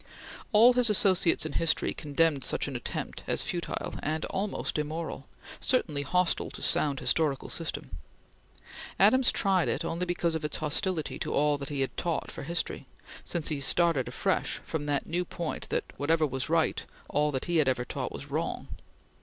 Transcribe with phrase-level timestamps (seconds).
[0.51, 5.27] All his associates in history condemned such an attempt as futile and almost immoral
[5.59, 7.91] certainly hostile to sound historical system.
[8.99, 12.41] Adams tried it only because of its hostility to all that he had taught for
[12.41, 12.87] history,
[13.23, 17.67] since he started afresh from the new point that, whatever was right, all he had
[17.67, 18.69] ever taught was wrong.